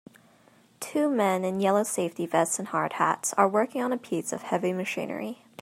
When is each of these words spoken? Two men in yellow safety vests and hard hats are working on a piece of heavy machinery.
Two 0.79 1.11
men 1.11 1.45
in 1.45 1.59
yellow 1.59 1.83
safety 1.83 2.25
vests 2.25 2.57
and 2.57 2.69
hard 2.69 2.93
hats 2.93 3.33
are 3.33 3.47
working 3.47 3.83
on 3.83 3.93
a 3.93 3.99
piece 3.99 4.33
of 4.33 4.41
heavy 4.41 4.73
machinery. 4.73 5.43